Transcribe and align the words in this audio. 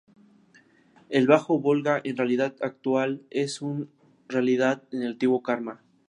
El 1.11 1.27
Bajo 1.27 1.59
Volga 1.59 2.01
en 2.03 2.17
realidad 2.17 2.55
actual 2.61 3.21
es 3.29 3.61
en 3.61 3.87
realidad 4.27 4.81
el 4.89 5.05
antiguo 5.05 5.43
Kama. 5.43 5.83